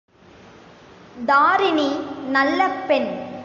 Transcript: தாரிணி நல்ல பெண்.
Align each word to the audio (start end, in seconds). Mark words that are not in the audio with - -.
தாரிணி 1.25 1.89
நல்ல 2.29 2.67
பெண். 2.87 3.31